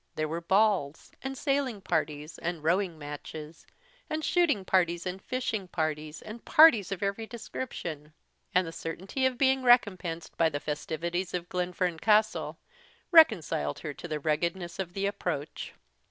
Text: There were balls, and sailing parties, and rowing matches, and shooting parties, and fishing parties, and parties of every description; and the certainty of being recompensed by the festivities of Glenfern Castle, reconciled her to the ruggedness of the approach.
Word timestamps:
There 0.15 0.27
were 0.27 0.41
balls, 0.41 1.11
and 1.21 1.37
sailing 1.37 1.79
parties, 1.79 2.39
and 2.39 2.63
rowing 2.63 2.97
matches, 2.97 3.67
and 4.09 4.25
shooting 4.25 4.65
parties, 4.65 5.05
and 5.05 5.21
fishing 5.21 5.67
parties, 5.67 6.23
and 6.23 6.43
parties 6.43 6.91
of 6.91 7.03
every 7.03 7.27
description; 7.27 8.11
and 8.55 8.65
the 8.65 8.71
certainty 8.71 9.27
of 9.27 9.37
being 9.37 9.61
recompensed 9.61 10.35
by 10.37 10.49
the 10.49 10.59
festivities 10.59 11.35
of 11.35 11.49
Glenfern 11.49 11.99
Castle, 11.99 12.57
reconciled 13.11 13.77
her 13.81 13.93
to 13.93 14.07
the 14.07 14.19
ruggedness 14.19 14.79
of 14.79 14.93
the 14.93 15.05
approach. 15.05 15.75